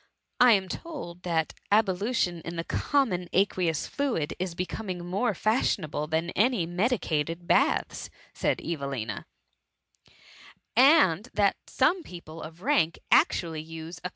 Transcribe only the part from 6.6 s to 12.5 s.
medicated baths,*^ said Evelina, ^* and that some people